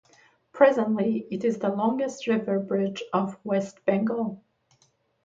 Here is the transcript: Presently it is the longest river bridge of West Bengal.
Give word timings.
Presently 0.51 1.27
it 1.29 1.43
is 1.45 1.59
the 1.59 1.69
longest 1.69 2.25
river 2.25 2.57
bridge 2.57 3.03
of 3.13 3.37
West 3.43 3.85
Bengal. 3.85 4.41